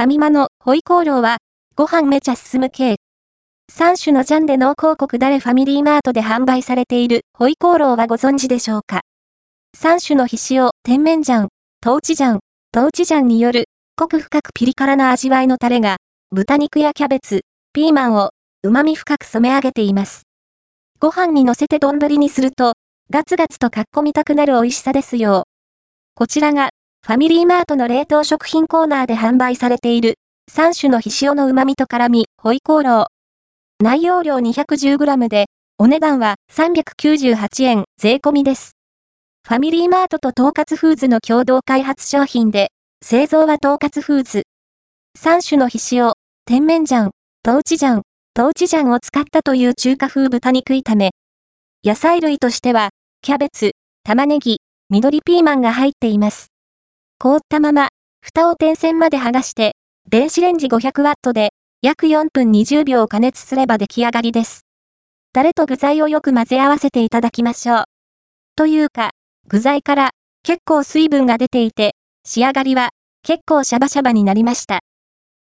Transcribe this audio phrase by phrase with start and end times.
[0.00, 1.36] ファミマのホイコーローは、
[1.76, 2.96] ご飯めちゃ進む系。
[3.70, 9.02] 3種のジャンで濃厚国だれファミリーマートで販売されているホイコーローはご存知でしょうか
[9.76, 11.48] ?3 種のひ塩、甜麺醤、
[11.82, 12.40] トウチ醤、
[12.72, 13.66] トウチ醤による、
[13.96, 15.98] 濃く深くピリ辛な味わいのタレが、
[16.30, 17.42] 豚肉やキャベツ、
[17.74, 18.30] ピーマンを、
[18.62, 20.22] 旨味深く染め上げています。
[20.98, 22.72] ご飯に乗せて丼にすると、
[23.10, 25.44] ガツガツとかっこみたくなる美味しさですよ。
[26.14, 26.70] こちらが、
[27.10, 30.14] ファミリーマートの冷凍食品コーナーで販売されている、
[30.48, 33.06] 3種のひ塩の旨味と辛味、ホイコーロー。
[33.82, 35.46] 内容量 210g で、
[35.76, 38.76] お値段は398円税込みです。
[39.48, 42.68] ファミリーマートと統括フーズの共同開発商品で、
[43.02, 44.42] 製造は統括フーズ。
[45.18, 46.12] 3種のひ塩、
[46.46, 47.10] 甜麺醤、
[47.42, 48.02] トウチ醤、
[48.34, 51.10] トウチ醤を使ったという中華風豚肉炒め。
[51.82, 53.72] 野菜類としては、キャベツ、
[54.04, 54.58] 玉ねぎ、
[54.90, 56.49] 緑ピーマンが入っています。
[57.22, 57.88] 凍ったまま、
[58.22, 59.72] 蓋を点線まで剥がして、
[60.08, 61.50] 電子レンジ 500W で
[61.82, 64.62] 約4分20秒加熱すれば出来上がりです。
[65.34, 67.84] タレと具材をよく混ぜ合わせていただきましょう。
[68.56, 69.10] というか、
[69.48, 70.10] 具材から
[70.42, 71.92] 結構水分が出ていて、
[72.24, 72.88] 仕上がりは
[73.22, 74.80] 結構シャバシャバになりました。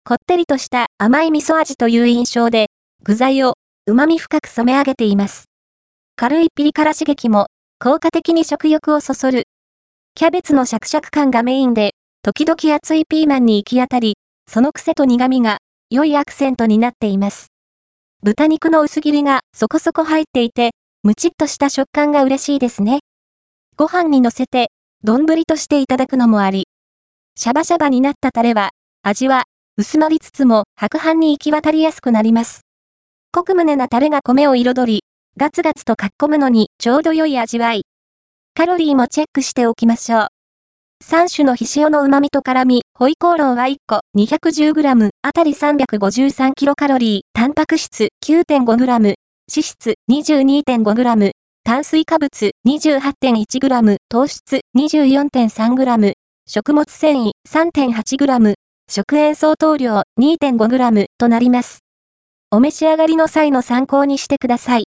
[0.05, 2.67] こってりとした甘い味噌味という印象で、
[3.01, 3.55] 具材を
[3.87, 5.45] 旨味深く染め上げています。
[6.17, 7.47] 軽いピリ辛刺激も
[7.79, 9.45] 効果的に食欲をそそる
[10.23, 14.13] キャベツのシャクシャク感がメインで、時々熱いピーマンに行き当たり、
[14.47, 15.57] その癖と苦味が
[15.89, 17.47] 良いアクセントになっています。
[18.21, 22.99] 豚肉の薄切りがそこそこ入っていて、ムチっとした食感が嬉しいですね。
[23.75, 24.69] ご飯に乗せて、
[25.03, 26.67] 丼としていただくのもあり。
[27.35, 28.69] シャバシャバになったタレは、
[29.01, 29.43] 味は
[29.77, 32.61] 薄まりつつも白飯に行き渡りやすくなります。
[33.33, 35.03] 濃く胸なタレが米を彩り、
[35.37, 37.83] ガツガツとかっこむのにちょうど良い味わい。
[38.55, 40.27] カロリーもチェックしておきましょう。
[41.03, 44.01] 3種のひしおの旨味と辛味、ホイコーローは1個。
[44.15, 48.07] 210g あたり 353kcal、タンパク質。
[48.23, 49.15] 9.5g、脂
[49.47, 49.95] 質。
[50.09, 51.31] 22.5g、
[51.65, 52.51] 炭水化物。
[52.65, 54.61] 28.1g、糖質。
[54.77, 56.13] 24.3g、
[56.47, 57.31] 食物繊維。
[57.49, 58.53] 3.8g、
[58.89, 60.03] 食塩相当量。
[60.21, 61.79] 2.5g となります。
[62.51, 64.81] お召し上がりの際の参考にしてください。